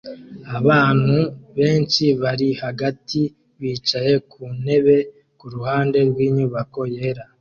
[0.59, 1.17] Abantu
[1.57, 3.19] benshi bari hagati
[3.59, 4.97] bicaye ku ntebe
[5.39, 7.23] kuruhande rwinyubako yera